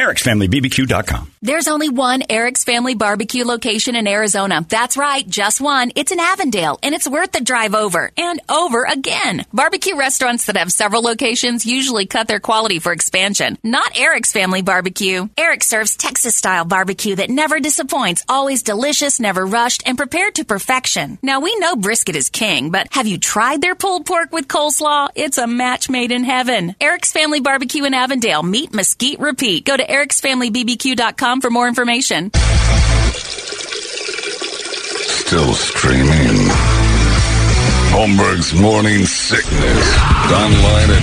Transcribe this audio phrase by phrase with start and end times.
[0.00, 1.30] ericsfamilybbq.com.
[1.42, 4.66] There's only one Eric's Family Barbecue location in Arizona.
[4.68, 5.90] That's right, just one.
[5.94, 9.46] It's in Avondale, and it's worth the drive over and over again.
[9.52, 13.56] Barbecue restaurants that have several locations usually cut their quality for expansion.
[13.62, 15.28] Not Eric's Family Barbecue.
[15.36, 20.44] Eric serves Texas style barbecue that never disappoints, always delicious, never rushed, and prepared to
[20.44, 21.18] perfection.
[21.22, 25.08] Now, we know brisket is king, but have you tried their pulled pork with coleslaw?
[25.14, 26.76] It's a match made in heaven.
[26.80, 28.42] Eric's Family Barbecue in Avondale.
[28.42, 29.64] Meat Mesquite Repeat.
[29.64, 32.30] Go to ericsfamilybbq.com for more information.
[35.30, 36.48] Still streaming.
[37.90, 39.96] Holmberg's Morning Sickness.
[40.32, 41.02] Online at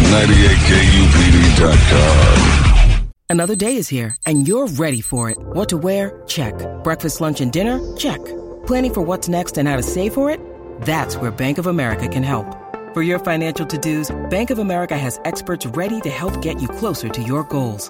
[1.59, 3.11] 98kupd.com.
[3.29, 5.37] Another day is here, and you're ready for it.
[5.37, 6.23] What to wear?
[6.27, 6.53] Check.
[6.83, 7.79] Breakfast, lunch, and dinner?
[7.97, 8.23] Check.
[8.65, 10.39] Planning for what's next and how to save for it?
[10.81, 12.45] That's where Bank of America can help.
[12.93, 17.09] For your financial to-dos, Bank of America has experts ready to help get you closer
[17.09, 17.89] to your goals.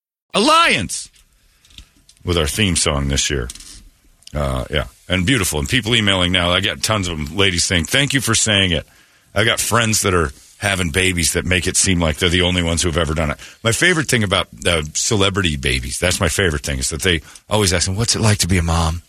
[0.33, 1.09] Alliance
[2.23, 3.49] with our theme song this year.
[4.33, 5.59] Uh, yeah, and beautiful.
[5.59, 6.51] And people emailing now.
[6.51, 8.85] I got tons of them, ladies saying, thank you for saying it.
[9.35, 12.61] I got friends that are having babies that make it seem like they're the only
[12.61, 13.37] ones who have ever done it.
[13.63, 17.73] My favorite thing about uh, celebrity babies, that's my favorite thing, is that they always
[17.73, 19.01] ask them, what's it like to be a mom?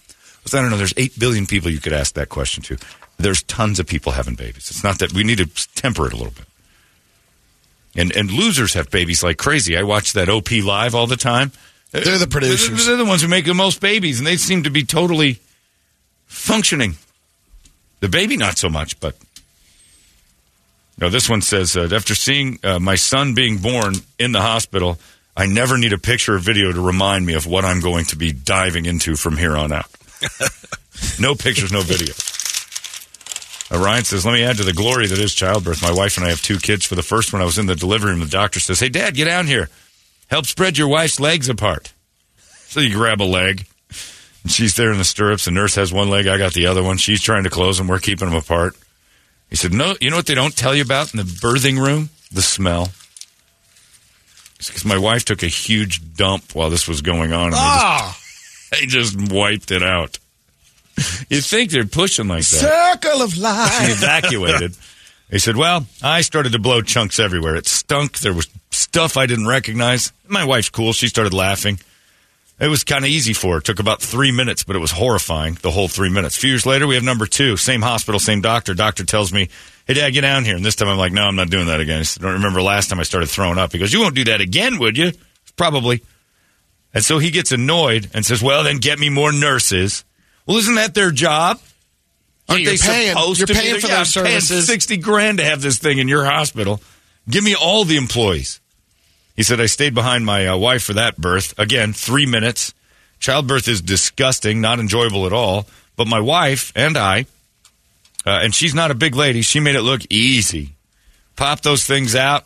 [0.46, 0.76] I don't know.
[0.76, 2.76] There's 8 billion people you could ask that question to.
[3.18, 4.70] There's tons of people having babies.
[4.70, 6.46] It's not that we need to temper it a little bit.
[7.94, 9.76] And and losers have babies like crazy.
[9.76, 11.52] I watch that OP live all the time.
[11.90, 12.86] They're the producers.
[12.86, 15.40] They're the ones who make the most babies, and they seem to be totally
[16.26, 16.96] functioning.
[18.00, 19.14] The baby, not so much, but.
[20.98, 24.98] No, this one says uh, after seeing uh, my son being born in the hospital,
[25.36, 28.16] I never need a picture or video to remind me of what I'm going to
[28.16, 29.90] be diving into from here on out.
[31.20, 32.14] no pictures, no video.
[33.72, 35.82] Uh, Ryan says, let me add to the glory that is childbirth.
[35.82, 36.84] My wife and I have two kids.
[36.84, 38.20] For the first one, I was in the delivery room.
[38.20, 39.70] The doctor says, hey, Dad, get down here.
[40.28, 41.92] Help spread your wife's legs apart.
[42.66, 43.66] So you grab a leg.
[44.42, 45.44] And she's there in the stirrups.
[45.44, 46.26] The nurse has one leg.
[46.26, 46.96] I got the other one.
[46.98, 47.86] She's trying to close them.
[47.86, 48.76] We're keeping them apart.
[49.48, 52.10] He said, no, you know what they don't tell you about in the birthing room?
[52.32, 52.90] The smell.
[54.58, 57.46] Because my wife took a huge dump while this was going on.
[57.48, 58.18] And Ah,
[58.70, 60.18] they, just, they just wiped it out.
[61.30, 62.98] You think they're pushing like that?
[63.00, 63.86] circle of life.
[63.86, 64.76] He evacuated.
[65.30, 67.56] He said, Well, I started to blow chunks everywhere.
[67.56, 68.18] It stunk.
[68.18, 70.12] There was stuff I didn't recognize.
[70.28, 70.92] My wife's cool.
[70.92, 71.78] She started laughing.
[72.60, 73.58] It was kind of easy for her.
[73.58, 76.36] It took about three minutes, but it was horrifying the whole three minutes.
[76.36, 77.56] A few years later, we have number two.
[77.56, 78.74] Same hospital, same doctor.
[78.74, 79.48] Doctor tells me,
[79.86, 80.54] Hey, Dad, get down here.
[80.54, 82.00] And this time I'm like, No, I'm not doing that again.
[82.00, 83.72] I said, don't remember last time I started throwing up.
[83.72, 85.12] He goes, You won't do that again, would you?
[85.56, 86.02] Probably.
[86.94, 90.04] And so he gets annoyed and says, Well, then get me more nurses.
[90.52, 91.58] Well, isn't that their job?
[92.46, 93.80] Aren't you're they paying- supposed you're to be paying there?
[93.80, 94.66] for Yeah, those services.
[94.66, 96.82] Sixty grand to have this thing in your hospital.
[97.30, 98.60] Give me all the employees.
[99.34, 101.58] He said I stayed behind my uh, wife for that birth.
[101.58, 102.74] Again, three minutes.
[103.18, 105.66] Childbirth is disgusting, not enjoyable at all.
[105.96, 107.24] But my wife and I,
[108.26, 109.40] uh, and she's not a big lady.
[109.40, 110.72] She made it look easy.
[111.34, 112.44] Pop those things out.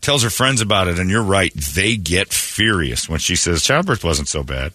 [0.00, 1.52] Tells her friends about it, and you're right.
[1.52, 4.72] They get furious when she says childbirth wasn't so bad.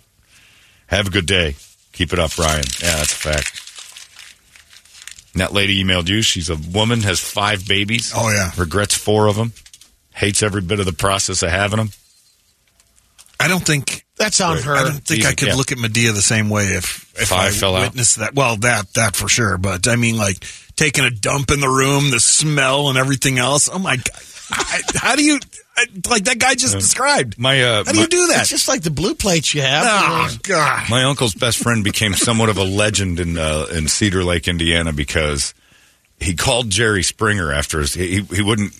[0.85, 1.55] Have a good day.
[1.93, 2.63] Keep it up, Ryan.
[2.81, 3.57] Yeah, that's a fact.
[5.33, 6.21] And that lady emailed you.
[6.21, 8.11] She's a woman, has five babies.
[8.15, 8.51] Oh, yeah.
[8.57, 9.53] Regrets four of them.
[10.13, 11.89] Hates every bit of the process of having them.
[13.39, 14.75] I don't think That's on her.
[14.75, 15.55] I don't think Easy, I could yeah.
[15.55, 17.83] look at Medea the same way if if Five I fell out?
[17.89, 18.35] witnessed that.
[18.35, 19.57] Well, that that for sure.
[19.57, 20.45] But I mean, like
[20.75, 23.67] taking a dump in the room, the smell and everything else.
[23.71, 24.21] Oh my god!
[24.51, 25.39] I, how do you
[25.75, 27.39] I, like that guy just described?
[27.39, 28.41] My uh, How do my, you do that?
[28.41, 29.83] It's just like the blue plates you have.
[29.87, 30.89] Oh god!
[30.89, 34.91] my uncle's best friend became somewhat of a legend in uh, in Cedar Lake, Indiana,
[34.91, 35.53] because
[36.19, 38.73] he called Jerry Springer after his he he wouldn't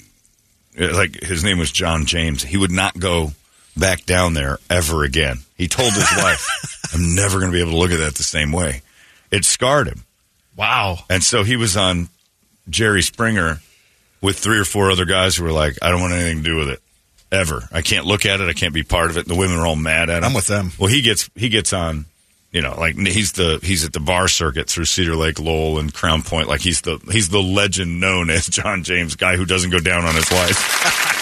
[0.79, 2.43] uh, like his name was John James.
[2.43, 3.31] He would not go
[3.77, 5.37] back down there ever again.
[5.57, 6.45] He told his wife,
[6.93, 8.81] "I'm never going to be able to look at that the same way."
[9.31, 10.03] It scarred him.
[10.57, 10.99] Wow.
[11.09, 12.09] And so he was on
[12.69, 13.61] Jerry Springer
[14.21, 16.57] with three or four other guys who were like, I don't want anything to do
[16.57, 16.79] with it.
[17.31, 17.67] Ever.
[17.71, 18.49] I can't look at it.
[18.49, 19.21] I can't be part of it.
[19.21, 20.25] And the women are all mad at him.
[20.25, 20.71] I'm with them.
[20.77, 22.05] Well, he gets he gets on,
[22.51, 25.93] you know, like he's the he's at the bar circuit through Cedar Lake, Lowell, and
[25.93, 26.49] Crown Point.
[26.49, 30.03] Like he's the he's the legend known as John James, guy who doesn't go down
[30.03, 31.17] on his wife.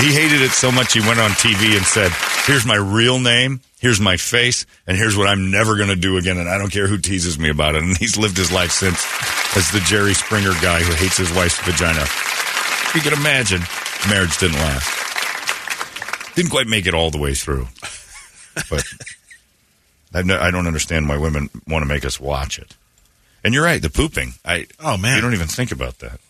[0.00, 2.10] he hated it so much he went on TV and said,
[2.46, 6.16] "Here's my real name, here's my face, and here's what I'm never going to do
[6.16, 8.72] again, and I don't care who teases me about it." And he's lived his life
[8.72, 9.04] since
[9.56, 12.06] as the Jerry Springer guy who hates his wife's vagina.
[12.94, 13.62] You can imagine,
[14.08, 16.34] marriage didn't last.
[16.34, 17.68] Didn't quite make it all the way through,
[18.70, 18.84] but
[20.14, 22.74] I, don't understand why women want to make us watch it.
[23.44, 24.34] And you're right, the pooping.
[24.44, 25.16] I Oh, man.
[25.16, 26.20] you don't even think about that.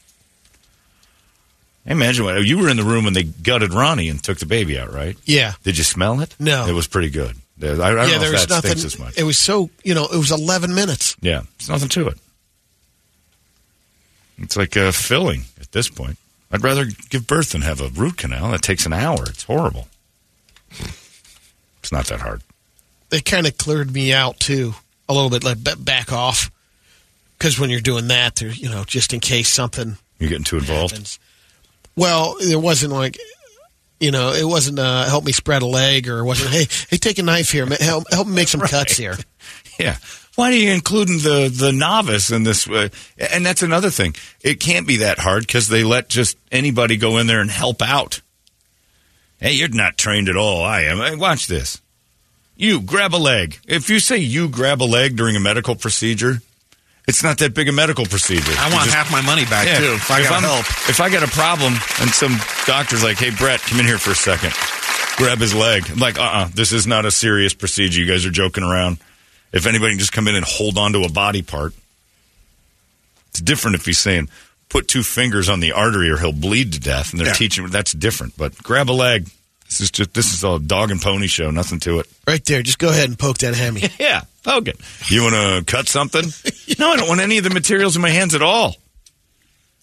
[1.91, 4.79] Imagine what you were in the room when they gutted Ronnie and took the baby
[4.79, 5.17] out, right?
[5.25, 5.55] Yeah.
[5.65, 6.37] Did you smell it?
[6.39, 6.67] No.
[6.67, 7.37] it was pretty good.
[7.63, 8.71] I, I don't yeah, know there if that nothing.
[8.79, 9.19] stinks as much.
[9.19, 11.17] It was so, you know, it was 11 minutes.
[11.21, 12.19] yeah, it's nothing to it.
[14.39, 16.17] It's like a filling at this point.
[16.51, 18.51] I'd rather give birth than have a root canal.
[18.53, 19.25] That takes an hour.
[19.29, 19.89] It's horrible.
[21.81, 22.43] It's not that hard.
[23.11, 24.75] They kind of cleared me out too,
[25.09, 26.51] a little bit, like back off.
[27.37, 30.93] Because when you're doing that, you know, just in case something You're getting too involved.
[30.93, 31.19] happens.
[31.97, 33.19] Well, there wasn't like,
[33.99, 36.97] you know, it wasn't uh, help me spread a leg or it wasn't, hey, hey,
[36.97, 39.17] take a knife here, help, help me make some cuts here.
[39.79, 39.97] Yeah.
[40.35, 42.69] Why are you including the the novice in this?
[42.69, 42.91] Uh,
[43.33, 44.15] and that's another thing.
[44.43, 47.81] It can't be that hard because they let just anybody go in there and help
[47.81, 48.21] out.
[49.39, 50.63] Hey, you're not trained at all.
[50.63, 50.99] I am.
[50.99, 51.81] Hey, watch this.
[52.57, 53.59] You grab a leg.
[53.67, 56.43] If you say you grab a leg during a medical procedure,
[57.11, 58.53] it's not that big a medical procedure.
[58.57, 60.65] I want just- half my money back, too, if I got help.
[60.89, 64.13] If I got a problem and some doctor's like, "Hey, Brett, come in here for
[64.13, 64.55] a second.
[65.17, 65.85] Grab his leg.
[65.91, 68.01] I'm like, uh-uh, this is not a serious procedure.
[68.01, 68.99] You guys are joking around.
[69.53, 71.75] If anybody can just come in and hold on to a body part,
[73.31, 74.29] it's different if he's saying,
[74.69, 77.35] put two fingers on the artery or he'll bleed to death, and they're Yeah.
[77.35, 78.37] teaching that's different.
[78.37, 79.29] But grab a leg.
[79.71, 81.53] This is just this is a dog and pony show.
[81.53, 82.09] Nothing to it.
[82.27, 82.61] Right there.
[82.61, 83.85] Just go ahead and poke that hammy.
[84.01, 84.73] Yeah, okay.
[85.07, 86.23] You want to cut something?
[86.79, 88.75] no, I don't want any of the materials in my hands at all.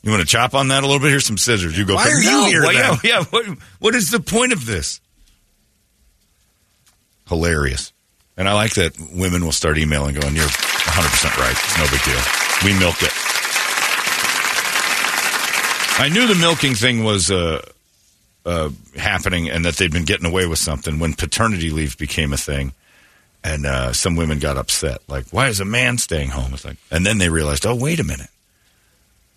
[0.04, 1.10] You want to chop on that a little bit?
[1.10, 1.78] Here's some scissors.
[1.78, 1.96] You go.
[1.96, 2.74] Why are you here then?
[2.76, 3.24] Yeah, yeah.
[3.30, 3.46] What,
[3.80, 5.00] what is the point of this?
[7.30, 7.94] Hilarious.
[8.36, 11.52] And I like that women will start emailing going, you're 100% right.
[11.52, 12.22] It's no big deal.
[12.66, 13.14] We milk it.
[16.00, 17.62] I knew the milking thing was uh,
[18.48, 22.38] uh, happening and that they'd been getting away with something when paternity leave became a
[22.38, 22.72] thing.
[23.44, 25.02] And uh, some women got upset.
[25.08, 26.54] Like, why is a man staying home?
[26.54, 28.30] It's like, and then they realized, oh, wait a minute.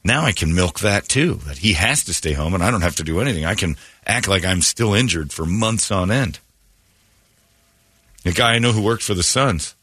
[0.03, 1.35] Now I can milk that too.
[1.47, 3.45] That he has to stay home and I don't have to do anything.
[3.45, 3.77] I can
[4.07, 6.39] act like I'm still injured for months on end.
[8.25, 9.75] A guy I know who worked for the Suns,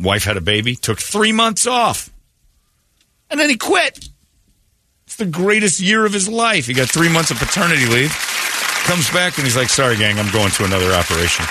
[0.00, 2.10] wife had a baby, took three months off,
[3.30, 4.08] and then he quit.
[5.20, 6.66] It's the greatest year of his life.
[6.66, 8.10] He got three months of paternity leave,
[8.86, 11.44] comes back, and he's like, "Sorry, gang, I'm going to another operation."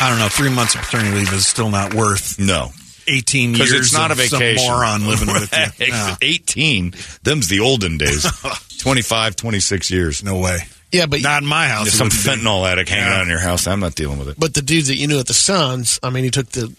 [0.00, 0.28] I don't know.
[0.28, 2.70] Three months of paternity leave is still not worth No,
[3.06, 4.66] 18 years because it's not a of some vacation.
[4.72, 5.86] moron living with you.
[5.92, 8.26] No, 18, them's the olden days.
[8.78, 10.24] 25, 26 years.
[10.24, 10.58] no way.
[10.90, 11.92] Yeah, but Not in my house.
[11.92, 12.28] Some wouldn't be.
[12.48, 13.18] fentanyl addict hanging Yeah.
[13.18, 13.68] out in your house.
[13.68, 14.34] I'm not dealing with it.
[14.40, 16.74] but the dudes that you knew at the Suns, I mean, he took the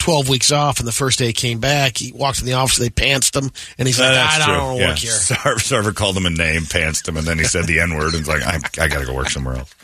[0.00, 2.78] 12 weeks off, and the first day he came back, he walked in the office,
[2.78, 5.10] they pantsed him, and he's like, I don't want to work here.
[5.12, 8.14] Server, server called him a name, pantsed him, and then he said the N word
[8.14, 9.74] and was like, I, I got to go work somewhere else.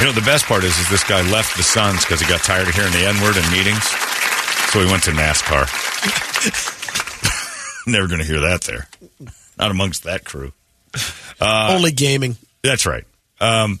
[0.00, 2.40] You know, the best part is, is this guy left the Suns because he got
[2.40, 3.84] tired of hearing the N word in meetings.
[4.70, 5.66] So he went to NASCAR.
[7.88, 8.86] Never going to hear that there.
[9.58, 10.52] Not amongst that crew.
[11.40, 12.36] Only gaming.
[12.62, 13.04] That's right.
[13.40, 13.80] Um,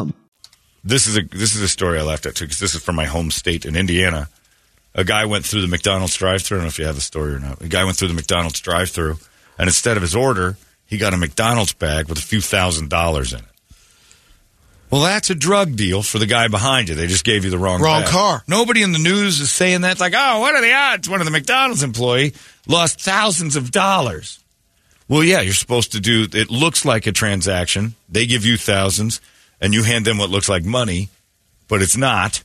[0.83, 2.95] this is a this is a story I laughed at too because this is from
[2.95, 4.29] my home state in Indiana.
[4.93, 6.57] A guy went through the McDonald's drive-through.
[6.57, 7.61] I don't know if you have the story or not.
[7.61, 9.19] A guy went through the McDonald's drive-through,
[9.57, 13.31] and instead of his order, he got a McDonald's bag with a few thousand dollars
[13.31, 13.45] in it.
[14.89, 16.95] Well, that's a drug deal for the guy behind you.
[16.95, 18.11] They just gave you the wrong Wrong bag.
[18.11, 18.43] car.
[18.45, 19.93] Nobody in the news is saying that.
[19.93, 21.07] It's like, oh, what are the odds?
[21.09, 22.33] One of the McDonald's employee
[22.67, 24.39] lost thousands of dollars.
[25.07, 26.27] Well, yeah, you're supposed to do.
[26.33, 27.95] It looks like a transaction.
[28.09, 29.21] They give you thousands,
[29.61, 31.09] and you hand them what looks like money,
[31.67, 32.43] but it's not.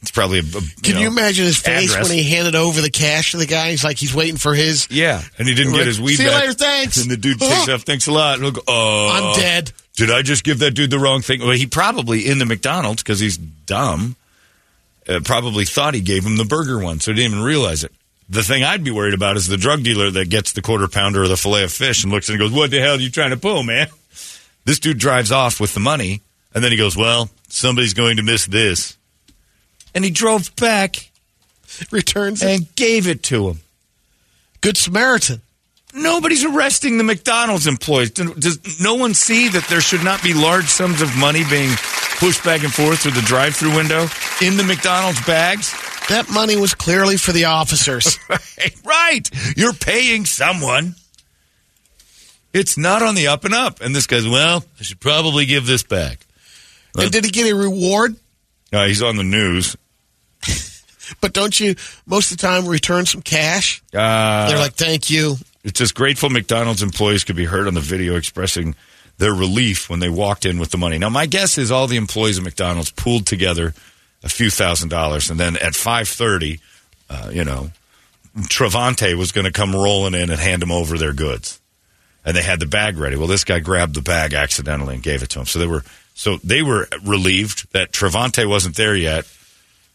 [0.00, 0.42] It's probably a.
[0.42, 2.08] a Can know, you imagine his face address.
[2.08, 3.70] when he handed over the cash to the guy?
[3.70, 4.88] He's like he's waiting for his.
[4.90, 6.40] Yeah, and he didn't get his weed See you back.
[6.42, 7.02] later, thanks.
[7.02, 7.82] And the dude takes off.
[7.82, 8.38] Thanks a lot.
[8.38, 9.72] He'll oh, I'm dead.
[9.96, 11.40] Did I just give that dude the wrong thing?
[11.40, 14.14] Well, he probably in the McDonald's because he's dumb.
[15.08, 17.90] Uh, probably thought he gave him the burger one, so he didn't even realize it.
[18.28, 21.22] The thing I'd be worried about is the drug dealer that gets the quarter pounder
[21.22, 23.30] or the fillet of fish and looks and goes, "What the hell are you trying
[23.30, 23.88] to pull, man?"
[24.64, 26.20] This dude drives off with the money,
[26.54, 28.96] and then he goes, "Well, somebody's going to miss this,"
[29.94, 31.10] and he drove back
[31.90, 32.48] Returns it.
[32.48, 33.60] and gave it to him.
[34.60, 35.42] Good Samaritan.
[35.94, 38.10] Nobody's arresting the McDonald's employees.
[38.10, 41.70] Does- Does no one see that there should not be large sums of money being
[42.18, 44.06] pushed back and forth through the drive-through window
[44.42, 45.72] in the McDonald's bags?
[46.10, 48.18] That money was clearly for the officers.
[48.84, 49.28] right.
[49.56, 50.94] You're paying someone.
[52.52, 53.80] It's not on the up and up.
[53.80, 56.20] And this guy's, well, I should probably give this back.
[57.04, 58.16] And did he get a reward?
[58.72, 59.76] Uh, he's on the news.
[61.20, 61.74] But don't you
[62.06, 63.82] most of the time return some cash?
[63.94, 65.36] Uh, They're like, thank you.
[65.64, 68.74] It says grateful McDonald's employees could be heard on the video expressing
[69.18, 70.98] their relief when they walked in with the money.
[70.98, 73.74] Now, my guess is all the employees of McDonald's pooled together
[74.22, 76.60] a few thousand dollars, and then at five thirty,
[77.08, 77.70] uh, you know,
[78.42, 81.60] Travante was going to come rolling in and hand them over their goods,
[82.24, 83.16] and they had the bag ready.
[83.16, 85.46] Well, this guy grabbed the bag accidentally and gave it to him.
[85.46, 85.84] So they were
[86.18, 89.24] so they were relieved that Travante wasn't there yet,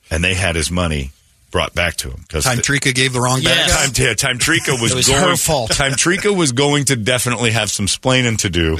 [0.10, 1.12] and they had his money
[1.52, 3.58] brought back to him because Time Trika gave the wrong bag.
[3.58, 3.72] Yes.
[3.74, 3.94] out?
[3.94, 5.72] Time, yeah, Time Trika was, It was going, her fault.
[5.76, 8.78] Time Trika was going to definitely have some splaining to do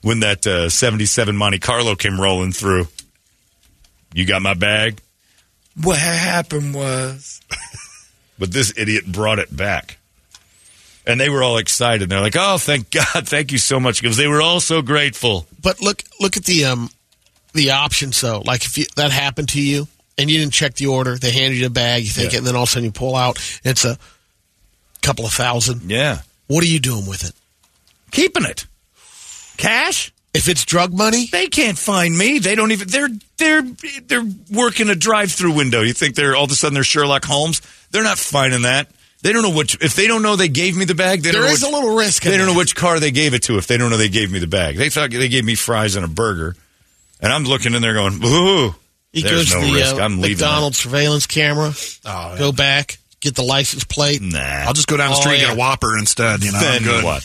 [0.00, 2.88] when that uh, 77 Monte Carlo came rolling through.
[4.14, 4.98] You got my bag?
[5.82, 7.42] What happened was.
[8.38, 9.97] but this idiot brought it back.
[11.08, 12.08] And they were all excited.
[12.10, 13.26] They're like, oh, thank God.
[13.26, 14.00] Thank you so much.
[14.00, 15.46] Because they were all so grateful.
[15.60, 16.90] But look, look at the um,
[17.54, 18.40] the options though.
[18.44, 19.88] Like if you, that happened to you
[20.18, 22.36] and you didn't check the order, they handed you a bag, you think Yeah.
[22.36, 23.98] it, and then all of a sudden you pull out, it's a
[25.02, 25.90] couple of thousand.
[25.90, 26.20] Yeah.
[26.46, 27.32] What are you doing with it?
[28.10, 28.66] Keeping it.
[29.56, 30.12] Cash?
[30.34, 32.38] If it's drug money, They can't find me.
[32.38, 32.86] They don't even.
[32.88, 33.62] They're they're
[34.06, 35.80] they're working a drive-through window.
[35.80, 37.62] You think they're all of a sudden they're Sherlock Holmes?
[37.90, 38.88] They're not finding that.
[39.22, 39.76] They don't know which.
[39.80, 41.70] If they don't know they gave me the bag, they there don't know is which,
[41.72, 42.22] a little risk.
[42.22, 43.58] They don't know which car they gave it to.
[43.58, 45.96] If they don't know they gave me the bag, they thought they gave me fries
[45.96, 46.54] and a burger,
[47.20, 48.74] and I'm looking in there going, "Ooh,
[49.12, 49.96] He there's goes no the risk.
[49.96, 51.72] uh, I'm leaving." that." McDonald's surveillance camera.
[51.74, 52.36] Oh, yeah.
[52.38, 54.22] Go back, get the license plate.
[54.22, 56.44] Nah, I'll just go down the Oh, street and get a Whopper instead.
[56.44, 57.04] You know, I'm then good.
[57.04, 57.24] what?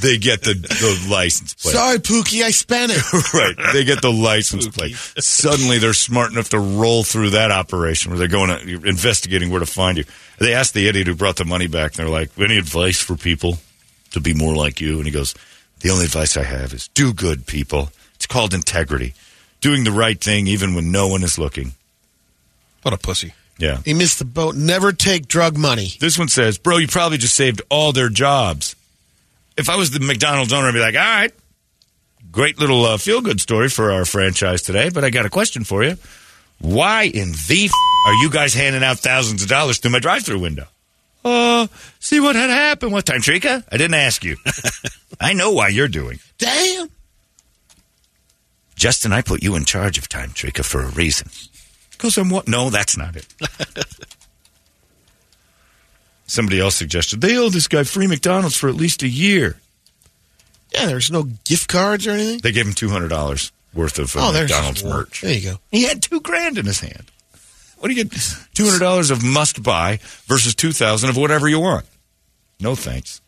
[0.00, 1.72] They get the the license plate.
[1.72, 3.02] Sorry, Pookie, I spent it.
[3.34, 3.72] right.
[3.72, 4.94] They get the license plate.
[4.94, 9.60] Suddenly, they're smart enough to roll through that operation where they're going to, investigating where
[9.60, 10.04] to find you.
[10.38, 13.16] They asked the idiot who brought the money back, and they're like, "Any advice for
[13.16, 13.58] people
[14.12, 15.34] to be more like you?" And he goes,
[15.80, 17.90] "The only advice I have is do good, people.
[18.14, 19.14] It's called integrity,
[19.60, 21.74] doing the right thing even when no one is looking."
[22.82, 23.34] What a pussy.
[23.58, 23.78] Yeah.
[23.84, 24.54] he missed the boat.
[24.54, 25.94] Never take drug money.
[25.98, 28.76] This one says, "Bro, you probably just saved all their jobs."
[29.58, 31.32] If I was the McDonald's owner, I'd be like, "All right,
[32.30, 35.64] great little uh, feel good story for our franchise today, but I got a question
[35.64, 35.96] for you.
[36.60, 37.72] Why in the f-
[38.06, 40.66] are you guys handing out thousands of dollars through my drive-through window?"
[41.24, 41.66] Uh,
[41.98, 42.92] see what had happened.
[42.92, 43.64] What time, Trika?
[43.70, 44.36] I didn't ask you.
[45.20, 46.20] I know why you're doing.
[46.38, 46.88] Damn.
[48.76, 51.28] Justin, I put you in charge of time, Trika, for a reason.
[51.90, 52.46] Because I'm what?
[52.46, 53.26] No, that's not it.
[56.28, 59.58] Somebody else suggested they owe this guy free McDonald's for at least a year.
[60.72, 62.38] Yeah, there's no gift cards or anything.
[62.42, 65.22] They gave him two hundred dollars worth of uh, Oh, McDonald's merch.
[65.22, 65.56] There you go.
[65.72, 67.10] He had two grand in his hand.
[67.78, 68.12] What do you get?
[68.54, 71.86] Two hundred dollars of must buy versus two thousand of whatever you want.
[72.60, 73.20] No thanks.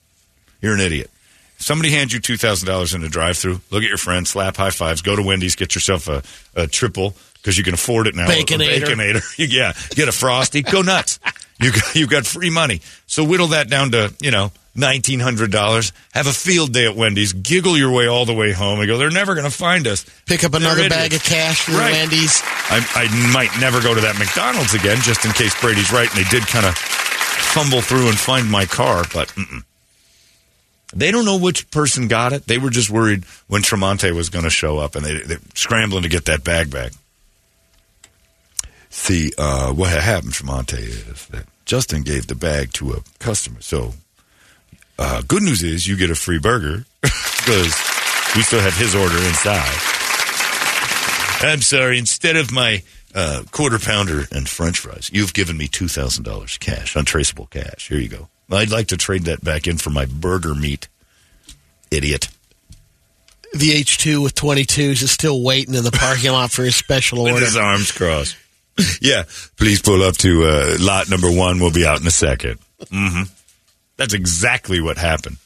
[0.60, 1.10] You're an idiot.
[1.58, 4.56] If somebody hands you two thousand dollars in a drive-through, look at your friend, slap
[4.56, 6.22] high fives, go to Wendy's, get yourself a,
[6.54, 8.26] a triple because you can afford it now.
[8.28, 8.80] Baconator.
[8.84, 9.38] Baconator.
[9.50, 11.18] Yeah, get a frosty, go nuts.
[11.60, 12.80] You got, you got free money.
[13.06, 15.92] So whittle that down to you know nineteen hundred dollars.
[16.12, 17.32] Have a field day at Wendy's.
[17.32, 18.78] Giggle your way all the way home.
[18.80, 18.98] And go.
[18.98, 20.04] They're never going to find us.
[20.26, 21.92] Pick up another bag of cash from Right.
[21.92, 22.40] Wendy's.
[22.44, 26.24] I, I might never go to that McDonald's again, just in case Brady's right, and
[26.24, 29.04] they did kind of fumble through and find my car.
[29.12, 29.62] But mm-mm.
[30.94, 32.46] they don't know which person got it.
[32.46, 36.02] They were just worried when Tremonte was going to show up, and they, they're scrambling
[36.04, 36.92] to get that bag back.
[38.90, 43.60] See, uh, what had happened, Tremonte, is that Justin gave the bag to a customer.
[43.60, 43.94] So,
[44.98, 47.72] uh, good news is you get a free burger because
[48.34, 49.78] we still have his order inside.
[51.42, 51.98] I'm sorry.
[51.98, 52.82] Instead of my
[53.14, 57.88] uh, quarter pounder and French fries, you've given me two thousand dollars cash, untraceable cash.
[57.88, 58.28] Here you go.
[58.50, 60.88] I'd like to trade that back in for my burger meat.
[61.90, 62.28] Idiot.
[63.52, 67.32] The H2 with 22s is still waiting in the parking lot for his special With
[67.34, 67.44] order.
[67.44, 68.36] his arms crossed.
[69.00, 69.24] yeah,
[69.56, 71.60] please pull up to uh, lot number one.
[71.60, 73.22] We'll be out in a 2nd Mm-hmm.
[73.96, 75.36] That's exactly what happened.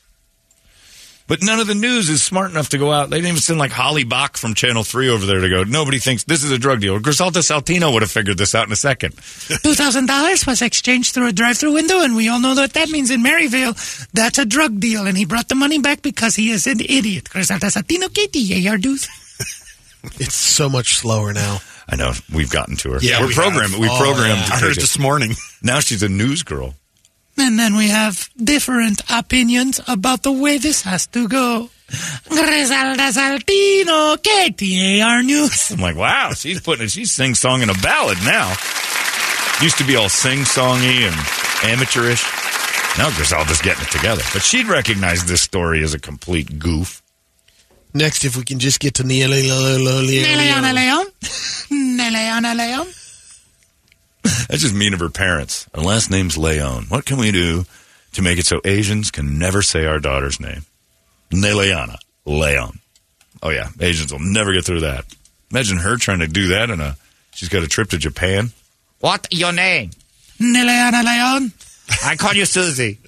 [1.26, 3.08] But none of the news is smart enough to go out.
[3.08, 5.64] They didn't even send like Holly Bach from Channel 3 over there to go.
[5.64, 7.00] Nobody thinks this is a drug deal.
[7.00, 9.16] Griselda Zetino would have figured this out in a second.
[9.16, 13.10] $2,000 was exchanged through a drive through window, and we all know what that means
[13.10, 13.72] in Maryvale.
[14.12, 17.30] That's a drug deal, and he brought the money back because he is an idiot.
[17.30, 19.08] Griselda Zetino KTAR dudes.
[20.20, 21.60] It's so much slower now.
[21.88, 22.12] I know.
[22.32, 22.98] We've gotten to her.
[23.02, 23.70] Yeah, We're we programmed.
[23.72, 23.80] have.
[23.80, 24.40] We Oh, programmed.
[24.40, 24.46] yeah.
[24.46, 24.80] to I heard it.
[24.80, 25.34] this morning.
[25.62, 26.74] Now she's a news girl.
[27.38, 31.70] And then we have different opinions about the way this has to go.
[32.28, 35.70] Griselda Zetino, KTAR News.
[35.70, 36.90] I'm like, wow, she's putting it.
[36.90, 38.48] She's sing songing a ballad now.
[39.62, 41.16] Used to be all sing songy and
[41.72, 42.22] amateurish.
[42.98, 44.22] Now Griselda's getting it together.
[44.32, 47.02] But she'd recognize this story as a complete goof.
[47.94, 50.04] Next, if we can just get to Neil Neleona
[50.74, 51.06] Leon.
[51.70, 52.86] Neleona Leon.
[54.48, 55.68] That's just mean of her parents.
[55.72, 56.86] Her last name's Leon.
[56.88, 57.64] What can we do
[58.14, 60.64] to make it so Asians can never say our daughter's name?
[61.30, 61.98] Neleana.
[62.24, 62.80] Leon.
[63.42, 65.04] Oh yeah, Asians will never get through that.
[65.50, 66.96] Imagine her trying to do that in a.
[67.32, 68.50] She's got a trip to Japan.
[69.00, 69.90] What your name?
[70.40, 71.52] Neleona Leon.
[72.04, 72.98] I call you Susie.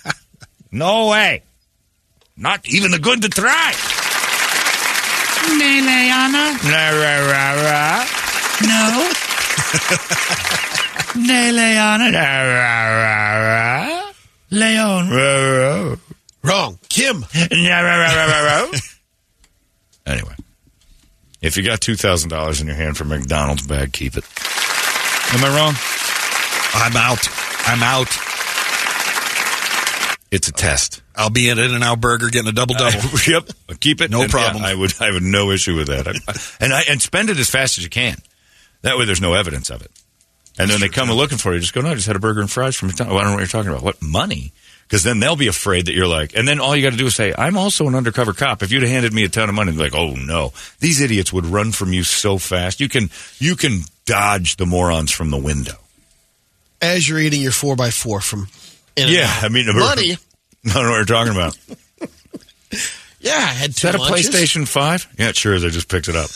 [0.72, 1.42] no way.
[2.36, 3.72] Not even the good to try.
[5.56, 6.44] Neleona.
[6.70, 8.06] Ra, ra, ra, ra.
[8.62, 8.82] No.
[11.28, 12.06] Neleona.
[12.12, 14.12] Ra, ra, ra, ra.
[14.50, 15.10] Leon.
[15.10, 15.96] Ra, ra.
[16.42, 16.78] Wrong.
[16.88, 17.24] Kim.
[20.06, 20.34] Anyway,
[21.42, 24.24] if you got two thousand dollars in your hand for McDonald's bag, keep it.
[25.34, 25.74] Am I wrong?
[26.72, 27.28] I'm out.
[27.66, 28.08] I'm out.
[30.30, 31.02] It's a test.
[31.18, 33.00] I'll be at In and Out Burger getting a double double.
[33.26, 33.48] yep,
[33.80, 34.10] keep it.
[34.10, 34.62] No And, problem.
[34.62, 34.94] yeah, I would.
[35.00, 36.06] I have no issue with that.
[36.08, 38.16] I- and I, and spend it as fast as you can.
[38.82, 39.90] That way, there's no evidence of it.
[40.58, 41.60] And then they come and looking for you.
[41.60, 41.80] Just go.
[41.80, 43.14] No, I just had a burger and fries from McDonald's.
[43.14, 43.82] Well, I don't know what you're talking about.
[43.82, 44.52] What money?
[44.82, 46.34] Because then they'll be afraid that you're like.
[46.34, 48.72] And then all you got to do is say, "I'm also an undercover cop." If
[48.72, 51.32] you'd have handed me a ton of money, they'd be like, "Oh no, these idiots
[51.32, 52.80] would run from you so fast.
[52.80, 55.74] You can you can dodge the morons from the window."
[56.80, 58.48] As you're eating your four by four from
[58.96, 59.12] In-N-Out.
[59.12, 60.16] Yeah, I mean, Money.
[60.70, 61.58] I don't know what you're talking about.
[63.20, 63.88] Yeah, I had two.
[63.88, 63.98] Is that a.
[63.98, 65.16] PlayStation 5?
[65.18, 65.64] Yeah, it sure is.
[65.64, 66.30] I just picked it up.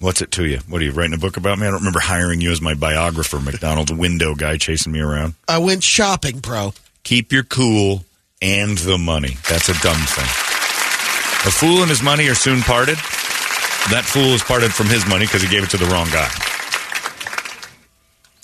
[0.00, 0.58] What's it to you?
[0.68, 1.66] What are you writing a book about me?
[1.66, 5.34] I don't remember hiring you as my biographer, McDonald's window guy chasing me around.
[5.48, 6.74] I went shopping, bro.
[7.04, 8.04] Keep your cool
[8.42, 9.36] and the money.
[9.48, 10.28] That's a dumb thing.
[11.46, 12.96] A fool and his money are soon parted.
[13.90, 16.28] That fool is parted from his money because he gave it to the wrong guy.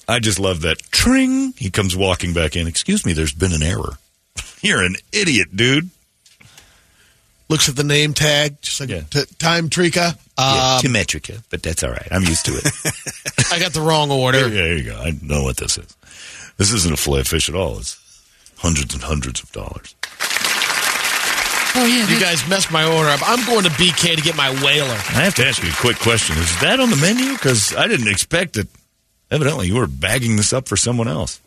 [0.08, 0.78] I just love that.
[0.90, 1.52] Tring!
[1.56, 2.66] He comes walking back in.
[2.66, 3.98] Excuse me, there's been an error.
[4.62, 5.90] You're an idiot, dude.
[7.48, 9.00] Looks at the name tag, just like Yeah.
[9.10, 10.16] t- time Trika.
[10.38, 12.06] Yeah, Um, Temetrica, but that's all right.
[12.12, 12.64] I'm used to it.
[13.52, 14.40] I got the wrong order.
[14.42, 14.96] Yeah, there you go.
[15.00, 15.96] I know what this is.
[16.58, 17.78] This isn't a fillet fish at all.
[17.78, 17.96] It's
[18.58, 19.94] hundreds and hundreds of dollars.
[21.72, 22.08] Oh, yeah.
[22.08, 23.20] You guys messed my order up.
[23.28, 24.88] I'm going to BK to get my whaler.
[24.94, 26.36] I have to ask you a quick question.
[26.38, 27.32] Is that on the menu?
[27.32, 28.68] Because I didn't expect it.
[29.30, 31.40] Evidently, you were bagging this up for someone else.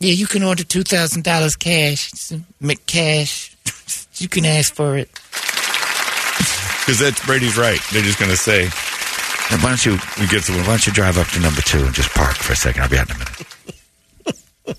[0.00, 2.12] Yeah, you can order two thousand dollars cash.
[2.12, 3.52] It's a McCash.
[4.18, 5.10] You can ask for it.
[6.86, 7.78] Because that's Brady's right.
[7.92, 8.64] They're just going to say,
[9.50, 11.84] "Now, "Why don't you?" We get to why don't you drive up to number two
[11.84, 12.80] and just park for a second?
[12.82, 14.78] I'll be out in a minute.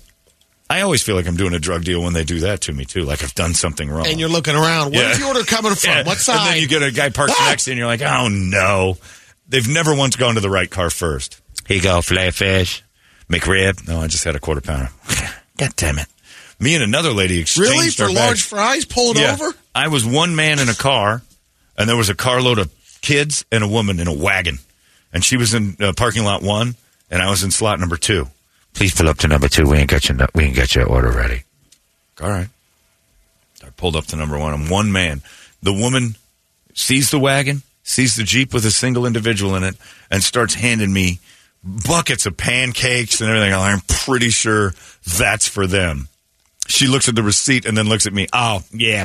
[0.70, 2.84] I always feel like I'm doing a drug deal when they do that to me
[2.84, 3.02] too.
[3.02, 4.06] Like I've done something wrong.
[4.06, 4.92] And you're looking around.
[4.92, 5.00] Yeah.
[5.00, 5.90] Where's the order coming from?
[5.90, 6.02] Yeah.
[6.04, 8.28] What And then you get a guy parked next to you, and you're like, oh
[8.28, 8.98] no.
[9.48, 11.40] They've never once gone to the right car first.
[11.66, 12.82] Here you go, filet fish,
[13.28, 13.86] McRib.
[13.88, 14.90] No, I just had a quarter pounder.
[15.56, 16.06] God damn it.
[16.60, 17.90] Me and another lady exchanged really?
[17.90, 18.44] For our large bags.
[18.46, 18.84] fries?
[18.84, 19.32] Pull it Yeah.
[19.34, 19.54] over?
[19.74, 21.22] I was one man in a car,
[21.76, 24.58] and there was a carload of kids and a woman in a wagon.
[25.12, 26.74] And she was in uh, parking lot one,
[27.10, 28.26] and I was in slot number two.
[28.74, 29.64] Please pull up to number two.
[29.68, 31.42] We ain't got your we ain't got your order ready.
[32.20, 32.48] All right.
[33.64, 34.52] I pulled up to number one.
[34.52, 35.22] I'm one man.
[35.62, 36.16] The woman
[36.74, 39.76] sees the wagon, sees the Jeep with a single individual in it,
[40.10, 41.18] and starts handing me
[41.62, 43.52] buckets of pancakes and everything.
[43.52, 44.74] I'm pretty sure
[45.18, 46.08] that's for them.
[46.66, 48.26] She looks at the receipt and then looks at me.
[48.32, 49.04] Oh, yeah.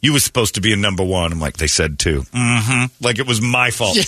[0.00, 1.32] You was supposed to be in number one.
[1.32, 2.22] I'm like, they said two.
[2.22, 3.04] Mm-hmm.
[3.04, 3.96] Like it was my fault.
[3.96, 4.04] Yeah.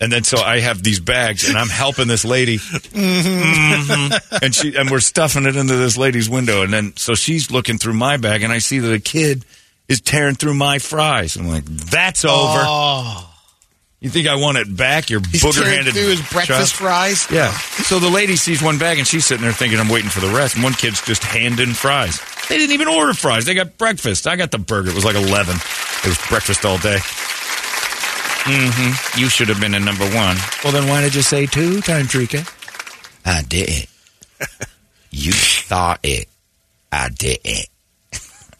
[0.00, 2.58] And then so I have these bags and I'm helping this lady.
[2.58, 4.42] Mhm.
[4.42, 6.62] And she and we're stuffing it into this lady's window.
[6.62, 9.44] And then so she's looking through my bag and I see that a kid
[9.88, 11.36] is tearing through my fries.
[11.36, 12.62] I'm like, that's over.
[12.66, 13.33] Oh.
[14.04, 15.08] You think I want it back?
[15.08, 17.26] Your He's booger tearing handed through his breakfast fries?
[17.30, 17.50] Yeah.
[17.50, 20.28] So the lady sees one bag and she's sitting there thinking I'm waiting for the
[20.28, 20.56] rest.
[20.56, 22.20] And one kid's just handing fries.
[22.50, 23.46] They didn't even order fries.
[23.46, 24.26] They got breakfast.
[24.26, 24.90] I got the burger.
[24.90, 25.56] It was like 11.
[25.56, 26.98] It was breakfast all day.
[28.44, 29.18] Mm-hmm.
[29.18, 30.36] You should have been in number one.
[30.62, 32.44] Well, then why did you say two, Time Trika?
[33.24, 33.88] I did it.
[35.12, 36.28] you thought it.
[36.92, 37.70] I did it.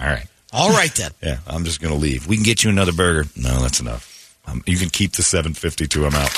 [0.01, 0.27] All right.
[0.55, 1.11] All right then.
[1.23, 2.27] Yeah, I'm just going to leave.
[2.27, 3.29] We can get you another burger.
[3.37, 4.14] No, that's enough.
[4.47, 6.07] Um, you can keep the 752.
[6.07, 6.31] I'm out.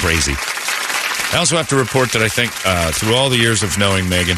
[0.00, 0.34] Crazy.
[1.32, 4.08] I also have to report that I think uh, through all the years of knowing
[4.08, 4.36] Megan,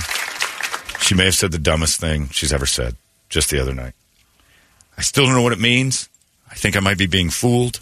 [1.01, 2.97] she may have said the dumbest thing she's ever said
[3.29, 3.93] just the other night.
[4.97, 6.09] I still don't know what it means.
[6.51, 7.81] I think I might be being fooled.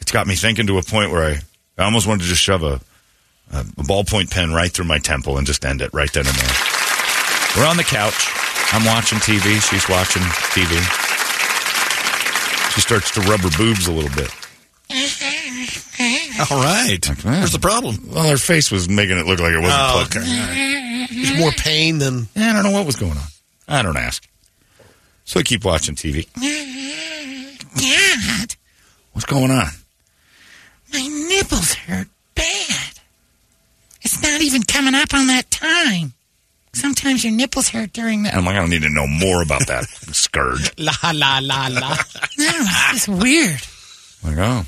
[0.00, 1.38] It's got me thinking to a point where I,
[1.78, 2.80] I almost wanted to just shove a,
[3.52, 6.56] a ballpoint pen right through my temple and just end it right then and there.
[7.56, 8.26] We're on the couch.
[8.72, 9.62] I'm watching TV.
[9.70, 11.15] She's watching TV.
[12.76, 14.30] She starts to rub her boobs a little bit.
[16.50, 16.98] All right.
[17.24, 17.96] Where's the problem?
[18.12, 20.16] Well, her face was making it look like it wasn't Oh, plugged.
[20.18, 21.06] okay.
[21.10, 22.28] There's more pain than.
[22.36, 23.24] I don't know what was going on.
[23.66, 24.26] I don't ask.
[25.24, 26.28] So I keep watching TV.
[27.76, 28.54] Dad,
[29.12, 29.68] What's going on?
[30.92, 32.92] my nipples hurt bad.
[34.02, 36.12] It's not even coming up on that time.
[36.76, 38.34] Sometimes your nipples hurt during the.
[38.34, 40.70] I'm like, I don't need to know more about that scourge.
[40.78, 41.88] La la la la.
[41.90, 41.96] No,
[42.36, 43.62] it's just weird.
[44.22, 44.66] Like, oh,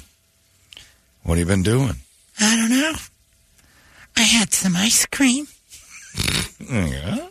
[1.24, 1.96] what have you been doing?
[2.40, 2.92] I don't know.
[4.16, 5.48] I had some ice cream.
[6.60, 7.28] Yeah.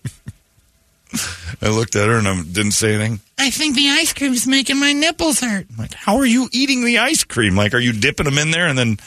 [1.61, 3.19] I looked at her and I didn't say anything.
[3.39, 5.65] I think the ice cream's making my nipples hurt.
[5.71, 7.55] I'm like, how are you eating the ice cream?
[7.55, 8.97] Like, are you dipping them in there and then?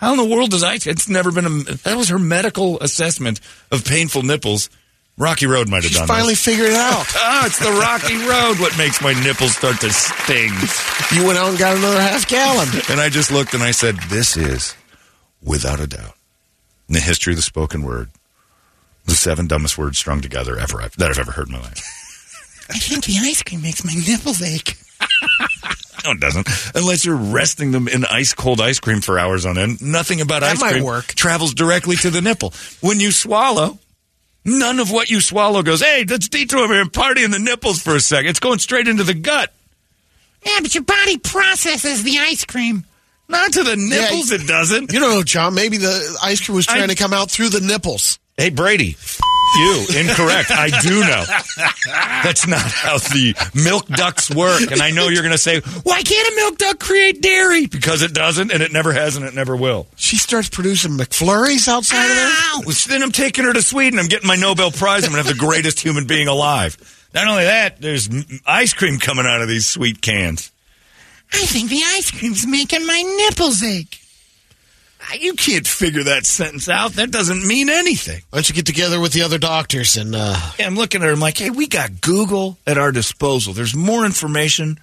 [0.00, 0.74] How in the world does I?
[0.74, 1.50] It's never been a.
[1.84, 3.38] That was her medical assessment
[3.70, 4.70] of painful nipples.
[5.18, 6.44] Rocky Road might have She's done finally this.
[6.44, 7.04] figured it out.
[7.14, 8.58] Ah, it's the Rocky Road.
[8.58, 10.52] What makes my nipples start to sting?
[11.14, 12.68] You went out and got another half gallon.
[12.90, 14.74] And I just looked and I said, "This is,
[15.42, 16.14] without a doubt,
[16.88, 18.08] in the history of the spoken word,
[19.04, 21.82] the seven dumbest words strung together ever I've, that I've ever heard in my life."
[22.70, 24.76] I think the ice cream makes my nipples ache.
[26.04, 26.48] No, it doesn't.
[26.74, 29.82] Unless you're resting them in ice cold ice cream for hours on end.
[29.82, 31.06] Nothing about That ice cream work.
[31.08, 32.52] travels directly to the nipple.
[32.80, 33.78] When you swallow,
[34.44, 37.38] none of what you swallow goes, hey, let's detour over here and party in the
[37.38, 38.30] nipples for a second.
[38.30, 39.52] It's going straight into the gut.
[40.46, 42.84] Yeah, but your body processes the ice cream.
[43.28, 44.92] Not to the nipples, it doesn't.
[44.92, 45.54] You don't know, John.
[45.54, 48.18] Maybe the ice cream was trying I- to come out through the nipples.
[48.36, 48.96] Hey, Brady.
[49.52, 50.00] F- you.
[50.00, 50.50] Incorrect.
[50.50, 51.24] I do know.
[52.22, 54.70] That's not how the milk ducks work.
[54.70, 57.66] And I know you're going to say, why can't a milk duck create dairy?
[57.66, 59.86] Because it doesn't, and it never has, and it never will.
[59.96, 62.28] She starts producing McFlurries outside of there.
[62.30, 62.62] Ow!
[62.88, 63.98] Then I'm taking her to Sweden.
[63.98, 65.04] I'm getting my Nobel Prize.
[65.04, 66.76] I'm going to have the greatest human being alive.
[67.14, 68.08] Not only that, there's
[68.46, 70.52] ice cream coming out of these sweet cans.
[71.32, 73.99] I think the ice cream's making my nipples ache.
[75.18, 76.92] You can't figure that sentence out.
[76.92, 78.22] That doesn't mean anything.
[78.30, 81.06] Why don't you get together with the other doctors and uh, Yeah, I'm looking at
[81.06, 81.12] her.
[81.12, 83.52] I'm like, hey, we got Google at our disposal.
[83.52, 84.78] There's more information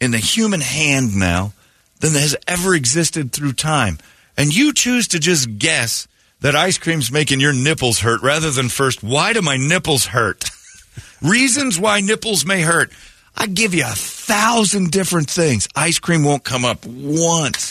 [0.00, 1.52] in the human hand now
[2.00, 3.98] than has ever existed through time.
[4.36, 6.08] And you choose to just guess
[6.40, 10.44] that ice cream's making your nipples hurt rather than first, why do my nipples hurt?
[11.22, 12.90] Reasons why nipples may hurt.
[13.36, 15.68] I give you a thousand different things.
[15.76, 17.70] Ice cream won't come up once.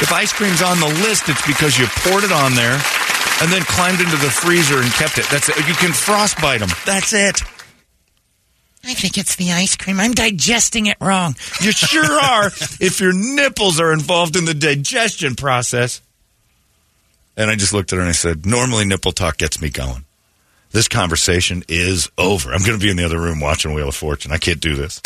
[0.00, 2.80] If ice cream's on the list, it's because you poured it on there
[3.42, 5.26] and then climbed into the freezer and kept it.
[5.30, 5.56] That's it.
[5.68, 6.70] You can frostbite them.
[6.86, 7.42] That's it.
[8.82, 10.00] I think it's the ice cream.
[10.00, 11.36] I'm digesting it wrong.
[11.60, 12.46] You sure are
[12.80, 16.00] if your nipples are involved in the digestion process.
[17.36, 20.04] And I just looked at her and I said, normally nipple talk gets me going.
[20.72, 22.52] This conversation is over.
[22.52, 24.32] I'm going to be in the other room watching Wheel of Fortune.
[24.32, 25.00] I can't do this.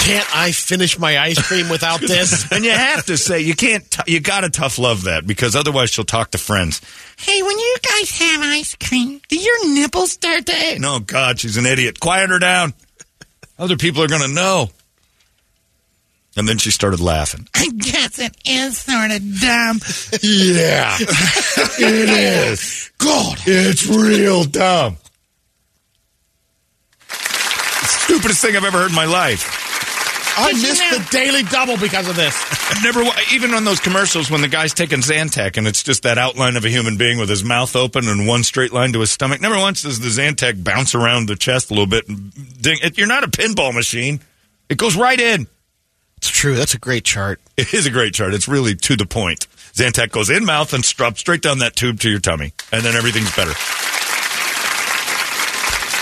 [0.00, 2.50] Can't I finish my ice cream without this?
[2.50, 5.54] And you have to say, you can't, t- you got to tough love that because
[5.56, 6.80] otherwise she'll talk to friends.
[7.18, 10.80] Hey, when you guys have ice cream, do your nipples start to ache?
[10.80, 12.00] No, God, she's an idiot.
[12.00, 12.74] Quiet her down.
[13.58, 14.70] Other people are going to know.
[16.36, 17.48] And then she started laughing.
[17.52, 19.80] I guess it is sort of dumb.
[20.22, 22.08] Yeah, it
[22.52, 22.92] is.
[22.98, 24.98] God, it's real dumb.
[27.10, 29.67] Stupidest thing I've ever heard in my life.
[30.40, 32.34] I Did you missed know- the daily double because of this.
[32.70, 36.18] I've never, even on those commercials when the guy's taking Zantac and it's just that
[36.18, 39.10] outline of a human being with his mouth open and one straight line to his
[39.10, 39.40] stomach.
[39.40, 42.08] Never once does the Zantac bounce around the chest a little bit.
[42.08, 42.78] And ding.
[42.82, 44.20] It, you're not a pinball machine.
[44.68, 45.46] It goes right in.
[46.18, 46.54] It's true.
[46.56, 47.40] That's a great chart.
[47.58, 48.34] It is a great chart.
[48.34, 49.48] It's really to the point.
[49.72, 52.94] Zantac goes in mouth and drops straight down that tube to your tummy, and then
[52.94, 53.52] everything's better.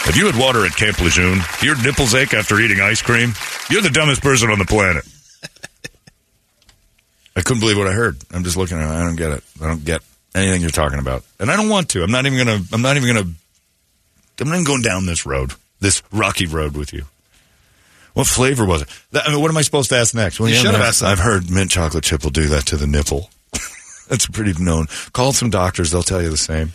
[0.08, 3.32] If you had water at Camp Lejeune, your nipples ache after eating ice cream?
[3.70, 5.04] You're the dumbest person on the planet.
[7.34, 8.16] I couldn't believe what I heard.
[8.32, 8.92] I'm just looking at it.
[8.94, 9.44] I don't get it.
[9.62, 10.00] I don't get
[10.34, 12.02] anything you're talking about, and I don't want to.
[12.02, 12.60] I'm not even gonna.
[12.72, 13.28] I'm not even gonna.
[14.40, 17.04] I'm not even going down this road, this rocky road with you.
[18.14, 18.88] What flavor was it?
[19.12, 20.40] That- I mean, what am I supposed to ask next?
[20.40, 21.02] Well, You should have asked.
[21.02, 23.28] I've heard mint chocolate chip will do that to the nipple.
[24.08, 24.86] That's pretty known.
[25.12, 26.72] Call some doctors; they'll tell you the same.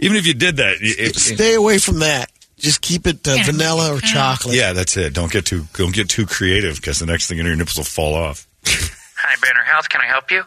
[0.00, 2.30] Even if you did that, it, it- Stay away from that.
[2.58, 4.54] Just keep it uh, vanilla or chocolate.
[4.54, 5.14] yeah, that's it.
[5.14, 7.78] Don't get too don't get too creative because the next thing you know, your nipples
[7.78, 8.46] will fall off.
[8.66, 9.88] Hi, Banner Health.
[9.88, 10.42] Can I help you?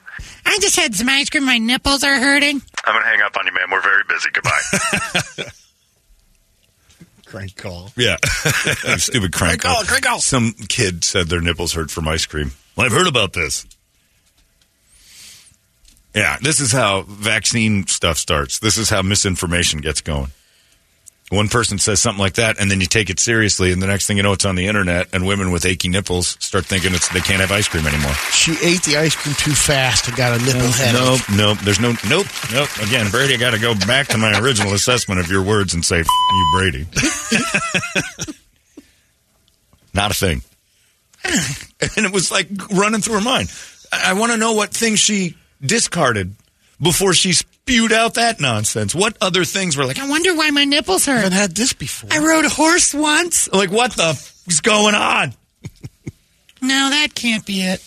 [0.45, 1.43] I just had some ice cream.
[1.45, 2.61] My nipples are hurting.
[2.85, 3.69] I'm going to hang up on you, ma'am.
[3.71, 4.29] We're very busy.
[4.31, 5.51] Goodbye.
[7.25, 7.89] Crank call.
[7.95, 8.17] Yeah.
[8.97, 9.61] Stupid crank.
[9.61, 10.19] Crank call, crank call.
[10.19, 12.51] Some kid said their nipples hurt from ice cream.
[12.75, 13.65] Well, I've heard about this.
[16.13, 18.59] Yeah, this is how vaccine stuff starts.
[18.59, 20.29] This is how misinformation gets going.
[21.31, 24.05] One person says something like that, and then you take it seriously, and the next
[24.05, 27.07] thing you know, it's on the internet, and women with achy nipples start thinking it's
[27.09, 28.13] they can't have ice cream anymore.
[28.31, 30.93] She ate the ice cream too fast and got a nipple headache.
[30.93, 31.57] Nope, nope.
[31.59, 32.69] There's no nope, nope.
[32.83, 35.83] Again, Brady, I got to go back to my original assessment of your words and
[35.83, 36.85] say, F- you, Brady.
[39.93, 40.41] Not a thing.
[41.97, 43.51] And it was like running through her mind.
[43.91, 46.35] I, I want to know what things she discarded
[46.81, 48.93] before she spewed out that nonsense.
[48.93, 51.13] What other things were like, I wonder why my nipples hurt.
[51.13, 52.09] I haven't had this before.
[52.11, 53.51] I rode a horse once.
[53.51, 55.33] like what the f- is going on?
[56.61, 57.83] No, that can't be it.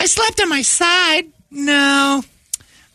[0.00, 1.26] I slept on my side.
[1.50, 2.22] No.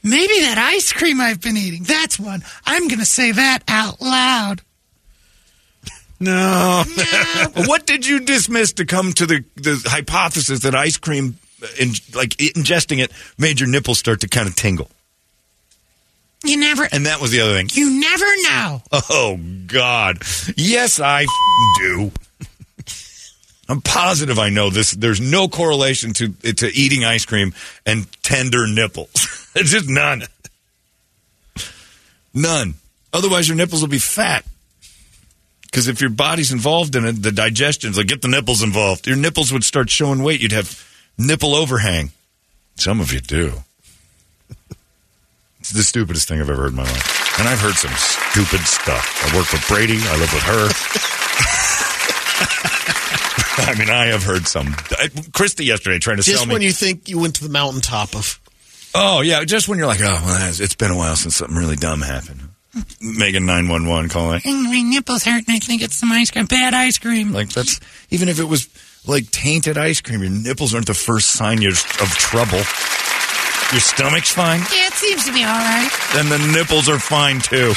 [0.04, 1.84] Maybe that ice cream I've been eating.
[1.84, 2.44] That's one.
[2.66, 4.64] I'm going to say that out loud.
[6.20, 6.84] No.
[7.68, 11.38] what did you dismiss to come to the, the hypothesis that ice cream,
[11.80, 14.90] in, like ingesting it, made your nipples start to kind of tingle?
[16.44, 16.88] You never.
[16.92, 17.70] And that was the other thing.
[17.74, 18.82] You never know.
[18.92, 20.24] Oh God!
[20.58, 21.30] Yes, I f-
[21.80, 22.12] do.
[23.70, 24.92] I'm positive I know this.
[24.92, 27.54] There's no correlation to to eating ice cream
[27.86, 29.10] and tender nipples.
[29.54, 30.24] It's just none.
[32.34, 32.76] None.
[33.12, 34.46] Otherwise, your nipples will be fat.
[35.64, 39.08] Because if your body's involved in it, the digestion's like get the nipples involved.
[39.08, 40.42] Your nipples would start showing weight.
[40.42, 40.70] You'd have
[41.28, 42.12] nipple overhang.
[42.76, 43.54] Some of you do.
[45.60, 47.40] It's the stupidest thing I've ever heard in my life.
[47.40, 49.24] And I've heard some stupid stuff.
[49.24, 49.98] I work with Brady.
[50.02, 50.70] I live with her.
[53.72, 54.76] I mean, I have heard some.
[54.98, 56.50] I, Christy yesterday trying to Just sell me.
[56.50, 58.40] Just when you think you went to the mountaintop of.
[58.96, 61.76] oh, yeah, just when you're like, oh, well, it's- been a while since something really
[61.76, 62.42] dumb happened.
[63.02, 64.42] Megan 911 calling.
[64.46, 66.46] My nipples hurt and I think it's some ice cream.
[66.46, 67.34] Bad ice cream.
[67.34, 67.80] Like, that's,
[68.10, 68.70] even if it was
[69.08, 72.58] like tainted ice cream, your nipples aren't the first sign you're, of trouble.
[73.72, 75.90] Your stomach's fine, Yeah, it seems to be all right.
[76.14, 77.74] then the nipples are fine too.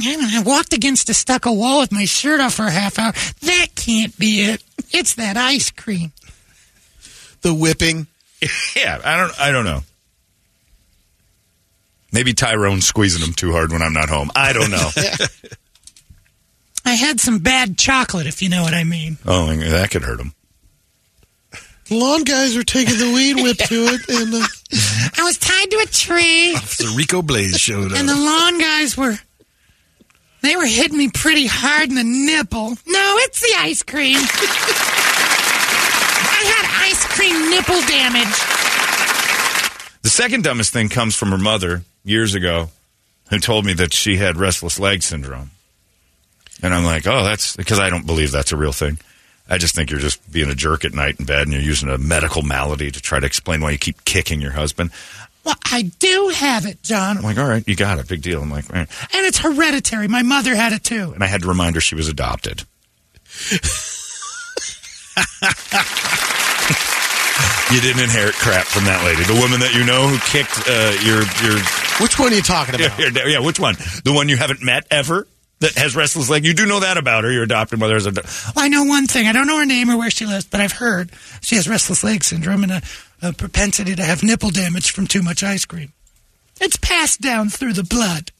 [0.00, 3.12] I, I walked against a stucco wall with my shirt off for a half hour.
[3.42, 4.62] That can't be it.
[4.92, 6.12] It's that ice cream.
[7.42, 8.06] The whipping.
[8.76, 9.40] Yeah, I don't.
[9.40, 9.80] I don't know.
[12.12, 14.30] Maybe Tyrone's squeezing them too hard when I'm not home.
[14.36, 14.88] I don't know.
[16.88, 19.18] I had some bad chocolate, if you know what I mean.
[19.26, 20.32] oh, that could hurt him.
[21.88, 24.46] The lawn guys were taking the weed whip to it, and uh,
[25.18, 28.96] I was tied to a tree, So Rico Blaze showed up, and the lawn guys
[28.96, 29.18] were.
[30.40, 32.70] They were hitting me pretty hard in the nipple.
[32.86, 34.16] No, it's the ice cream.
[36.30, 38.38] I had ice cream nipple damage.
[40.02, 42.70] The second dumbest thing comes from her mother years ago,
[43.30, 45.50] who told me that she had restless leg syndrome.
[46.62, 48.98] And I'm like, oh, that's because I don't believe that's a real thing.
[49.48, 51.88] I just think you're just being a jerk at night in bed and you're using
[51.88, 54.90] a medical malady to try to explain why you keep kicking your husband.
[55.44, 57.16] Well, I do have it, John.
[57.16, 58.08] I'm like, all right, you got it.
[58.08, 58.42] Big deal.
[58.42, 58.88] I'm like, right.
[59.14, 60.08] And it's hereditary.
[60.08, 61.12] My mother had it too.
[61.14, 62.64] and I had to remind her she was adopted.
[67.70, 70.96] you didn't inherit crap from that lady, the woman that you know who kicked uh,
[71.00, 71.58] your your
[72.02, 72.98] which one are you talking about?
[73.26, 73.74] yeah, which one?
[74.04, 75.26] The one you haven't met ever
[75.60, 76.44] that has restless leg.
[76.44, 77.32] You do know that about her.
[77.32, 78.12] Your adopted mother is a.
[78.12, 78.24] Well,
[78.56, 79.26] I know one thing.
[79.26, 82.04] I don't know her name or where she lives, but I've heard she has restless
[82.04, 82.82] leg syndrome and a,
[83.22, 85.92] a propensity to have nipple damage from too much ice cream.
[86.60, 88.30] It's passed down through the blood.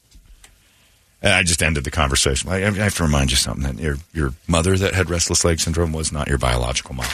[1.20, 2.48] And I just ended the conversation.
[2.48, 5.58] I, I have to remind you something that your your mother that had restless leg
[5.58, 7.06] syndrome was not your biological mom.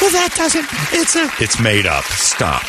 [0.00, 0.66] Well, that doesn't.
[0.92, 2.04] It's a It's made up.
[2.04, 2.62] Stop.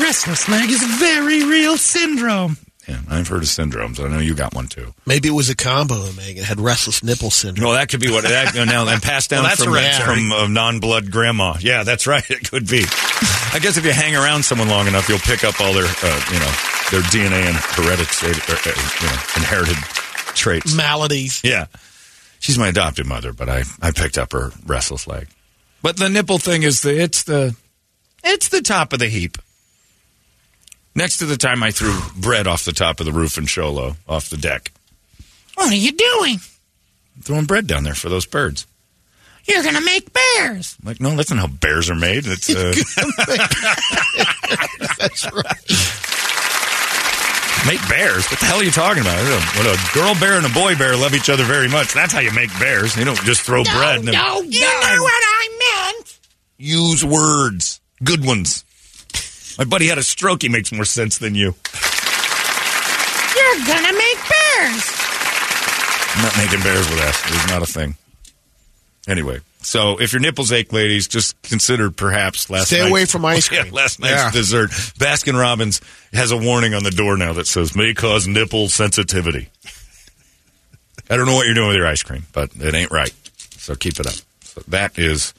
[0.00, 2.56] restless leg is a very real syndrome.
[2.90, 4.04] Yeah, I've heard of syndromes.
[4.04, 4.92] I know you got one too.
[5.06, 6.10] Maybe it was a combo.
[6.12, 7.68] Megan It had restless nipple syndrome.
[7.68, 9.62] No, that could be what that now and passed down Well, that's
[9.98, 11.54] from, from uh, non-blood grandma.
[11.60, 12.28] Yeah, that's right.
[12.28, 12.82] It could be.
[12.82, 16.20] I guess if you hang around someone long enough, you'll pick up all their, uh,
[16.32, 16.52] you know,
[16.90, 19.76] their DNA and hereditary, uh, uh, you know, inherited
[20.34, 20.74] traits.
[20.74, 21.42] Maladies.
[21.44, 21.66] Yeah,
[22.40, 25.28] she's my adopted mother, but I I picked up her restless leg.
[25.80, 27.54] But the nipple thing is the it's the
[28.24, 29.38] It's the top of the heap.
[30.94, 33.70] Next to the time I threw bread off the top of the roof in Show
[33.70, 34.72] Low, off the deck.
[35.54, 36.38] What are you doing?
[37.16, 38.66] I'm Throwing bread down there for those birds.
[39.46, 40.76] You're gonna make bears.
[40.82, 42.24] I'm like, no, that's not how bears are made.
[42.26, 42.74] It's uh,
[44.98, 45.70] That's right.
[47.66, 48.26] make bears.
[48.30, 49.18] What the hell are you talking about?
[49.56, 52.20] When a girl bear and a boy bear love each other very much, that's how
[52.20, 52.96] you make bears.
[52.96, 53.98] You don't just throw bread.
[54.00, 56.18] And then No, you know what I meant.
[56.58, 58.64] use words, good ones.
[59.60, 60.40] My buddy had a stroke.
[60.40, 61.54] He makes more sense than you.
[63.36, 64.84] You're gonna make bears.
[66.16, 67.22] I'm not making bears with that.
[67.26, 67.94] It's not a thing.
[69.06, 73.52] Anyway, so if your nipples ache, ladies, just consider perhaps last Stay away from ice
[73.52, 73.74] Yeah, cream.
[73.74, 74.30] last night's Yeah.
[74.30, 74.70] dessert.
[74.70, 75.82] Baskin Robbins
[76.14, 79.50] has a warning on the door now that says may cause nipple sensitivity.
[81.10, 83.12] I don't know what you're doing with your ice cream, but it ain't right.
[83.58, 84.14] So keep it up.
[84.40, 85.34] So that is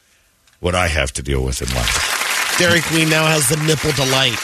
[0.60, 2.11] what I have to deal with in life.
[2.58, 4.38] Dairy Queen now has the nipple delight.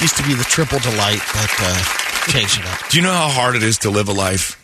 [0.00, 1.82] Used to be the triple delight, but uh,
[2.30, 2.88] changed it up.
[2.90, 4.54] Do you know how hard it is to live a life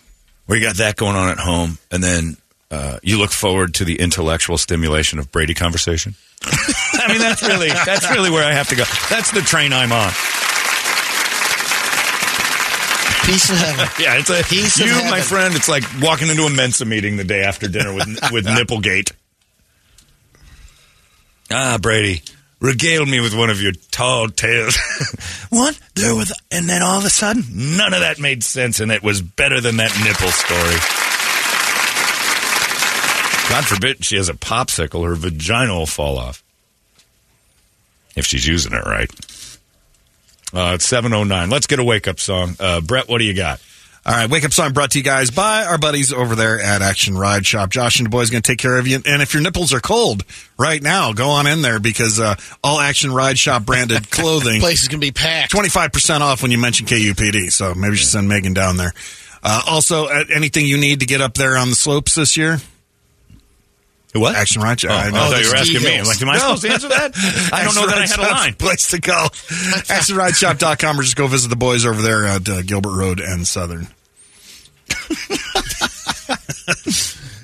[0.47, 2.37] where you got that going on at home, and then
[2.71, 6.15] uh, you look forward to the intellectual stimulation of Brady conversation?
[6.45, 8.85] I mean, that's really that's really where I have to go.
[9.11, 10.11] That's the train I'm on.
[13.27, 13.89] Peace of heaven.
[13.99, 15.05] Yeah, it's a Piece of heaven.
[15.07, 15.55] you, my friend.
[15.55, 19.13] It's like walking into a Mensa meeting the day after dinner with with Nipplegate.
[21.51, 22.23] Ah, Brady,
[22.65, 24.77] regale me with one of your tall tales.
[25.51, 25.79] what?
[25.95, 27.45] There was, and then all of a sudden,
[27.77, 30.79] none of that made sense, and it was better than that nipple story.
[33.51, 36.43] God forbid she has a popsicle, her vagina will fall off.
[38.17, 39.11] If she's using it right.
[40.53, 41.51] Uh, it's 7.09.
[41.51, 42.57] Let's get a wake-up song.
[42.59, 43.61] Uh, Brett, what do you got?
[44.07, 46.83] All right, wake up song brought to you guys by our buddies over there at
[46.83, 47.71] Action Ride Shop.
[47.71, 49.01] Josh and the boys going to take care of you.
[49.07, 50.25] And if your nipples are cold
[50.59, 54.61] right now, go on in there because uh, all Action Ride Shop branded clothing.
[54.61, 55.55] Places can be packed.
[55.55, 57.51] 25% off when you mention KUPD.
[57.51, 58.93] So maybe you should send Megan down there.
[59.43, 62.59] Uh, also, uh, anything you need to get up there on the slopes this year?
[64.15, 64.37] What?
[64.37, 64.93] Action Ride Shop.
[64.93, 65.99] Oh, I thought you were asking ski me.
[65.99, 66.61] I'm like, am I hills.
[66.61, 67.51] supposed to answer that?
[67.53, 68.55] I don't know that I had a line.
[68.55, 69.13] Place to go.
[69.13, 73.89] ActionRideShop.com or just go visit the boys over there at uh, Gilbert Road and Southern.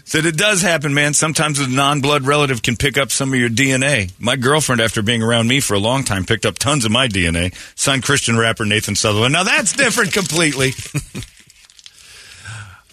[0.04, 1.14] Said it does happen, man.
[1.14, 4.12] Sometimes a non-blood relative can pick up some of your DNA.
[4.18, 7.06] My girlfriend, after being around me for a long time, picked up tons of my
[7.08, 7.54] DNA.
[7.76, 9.32] Son Christian rapper Nathan Sutherland.
[9.32, 10.72] Now that's different completely.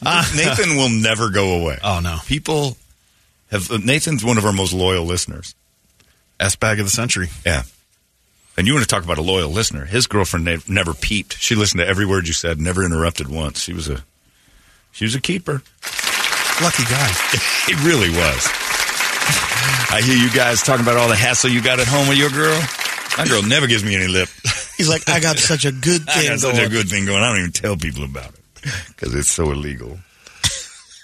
[0.03, 1.79] Nathan will never go away.
[1.83, 2.19] Oh, no.
[2.27, 2.77] People
[3.51, 3.71] have.
[3.71, 5.55] uh, Nathan's one of our most loyal listeners.
[6.39, 7.29] S bag of the century.
[7.45, 7.63] Yeah.
[8.57, 9.85] And you want to talk about a loyal listener?
[9.85, 11.37] His girlfriend ne- never peeped.
[11.37, 13.61] She listened to every word you said, never interrupted once.
[13.61, 14.03] She was a,
[14.91, 15.61] she was a keeper.
[16.61, 17.11] Lucky guy.
[17.67, 18.47] he really was.
[19.89, 22.29] I hear you guys talking about all the hassle you got at home with your
[22.29, 22.59] girl.
[23.17, 24.29] My girl never gives me any lip.
[24.77, 26.13] He's like, I got such a good thing.
[26.25, 27.23] I got such a good thing going.
[27.23, 29.97] I don't even tell people about it because it's so illegal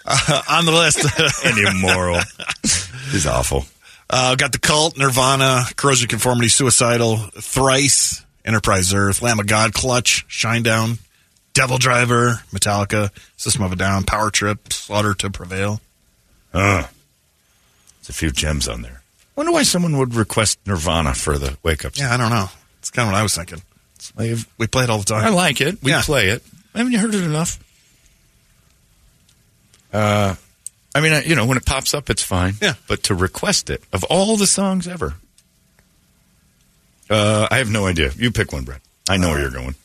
[0.05, 0.99] on the list.
[1.45, 2.19] and immoral.
[3.11, 3.65] He's awful.
[4.09, 10.27] Uh, got the cult, Nirvana, Corrosion Conformity, Suicidal, Thrice, Enterprise Earth, Lamb of God, Clutch,
[10.27, 10.99] Shinedown,
[11.53, 15.81] Devil Driver, Metallica, System of a Down, Power Trip, Slaughter to Prevail.
[16.53, 16.83] Uh,
[18.01, 19.01] there's a few gems on there.
[19.35, 21.93] Wonder why someone would request Nirvana for the wake up.
[21.97, 22.49] Yeah, I don't know.
[22.79, 23.61] It's kind of what I was thinking.
[24.57, 25.23] We play it all the time.
[25.25, 25.81] I like it.
[25.81, 26.01] We Yeah.
[26.03, 26.43] play it.
[26.75, 27.57] Haven't you heard it enough?
[29.93, 30.35] Uh,
[30.95, 32.55] I mean, you know, when it pops up, it's fine.
[32.61, 32.73] Yeah.
[32.87, 35.15] But to request it of all the songs ever,
[37.09, 38.11] uh, I have no idea.
[38.17, 38.81] You pick one, Brett.
[39.09, 39.75] I know where you're going.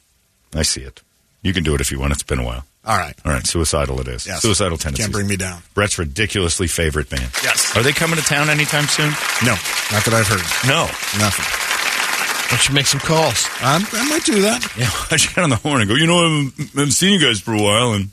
[0.55, 1.03] I see it.
[1.43, 2.13] You can do it if you want.
[2.13, 2.65] It's been a while.
[2.85, 3.15] All right.
[3.25, 4.27] All right, suicidal it is.
[4.27, 4.41] Yes.
[4.41, 5.07] Suicidal tendencies.
[5.07, 5.61] Can't bring me down.
[5.75, 7.31] Brett's ridiculously favorite band.
[7.43, 7.77] Yes.
[7.77, 9.11] Are they coming to town anytime soon?
[9.45, 9.53] No,
[9.93, 10.41] not that I've heard.
[10.67, 10.85] No.
[11.21, 11.45] Nothing.
[12.49, 13.47] Why don't you make some calls?
[13.61, 14.65] I'm, I might do that.
[14.77, 16.93] Yeah, I just got on the horn and go, you know, I haven't, I haven't
[16.93, 18.09] seen you guys for a while and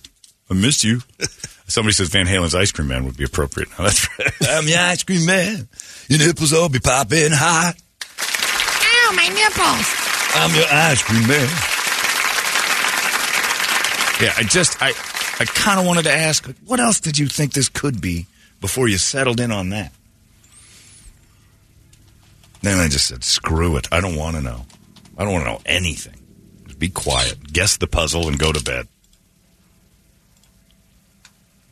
[0.50, 1.02] I missed you.
[1.68, 3.70] Somebody says Van Halen's Ice Cream Man would be appropriate.
[3.72, 4.34] Now, that's right.
[4.50, 5.68] I'm your ice cream man.
[6.08, 7.76] Your nipples all be popping hot.
[8.84, 10.06] Ow, my nipples.
[10.36, 11.50] I'm your ice cream man.
[14.22, 14.90] Yeah, I just, I,
[15.40, 18.28] I kind of wanted to ask, what else did you think this could be
[18.62, 19.92] before you settled in on that?
[22.62, 23.88] Then I just said, screw it.
[23.92, 24.66] I don't want to know.
[25.18, 26.16] I don't want to know anything.
[26.66, 27.52] Just be quiet.
[27.52, 28.88] Guess the puzzle and go to bed.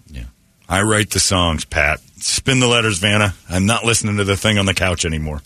[0.07, 0.25] Yeah.
[0.69, 1.99] I write the songs, Pat.
[2.17, 3.33] Spin the letters, Vanna.
[3.49, 5.41] I'm not listening to the thing on the couch anymore.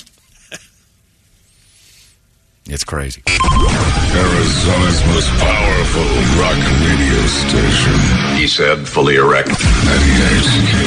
[2.68, 3.24] it's crazy.
[3.28, 6.03] Arizona's most powerful
[6.39, 7.93] rock radio station.
[8.38, 9.49] He said, fully erect.
[9.49, 10.78] 98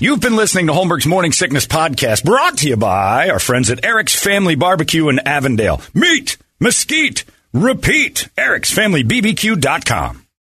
[0.00, 3.84] You've been listening to Holmberg's Morning Sickness Podcast, brought to you by our friends at
[3.84, 5.80] Eric's Family Barbecue in Avondale.
[5.92, 8.28] Meat, mesquite, repeat.
[8.38, 10.27] Eric'sFamilyBBQ.com.